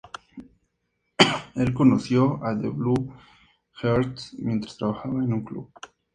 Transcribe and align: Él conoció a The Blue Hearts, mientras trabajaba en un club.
Él 1.53 1.75
conoció 1.75 2.43
a 2.43 2.57
The 2.57 2.69
Blue 2.69 3.13
Hearts, 3.83 4.33
mientras 4.39 4.75
trabajaba 4.77 5.23
en 5.23 5.31
un 5.31 5.41
club. 5.43 5.71